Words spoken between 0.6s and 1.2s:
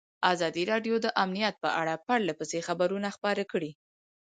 راډیو د